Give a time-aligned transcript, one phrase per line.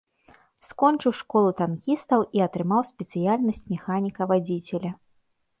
[0.69, 4.91] Скончыў школу танкістаў і атрымаў спецыяльнасць механіка-вадзіцеля.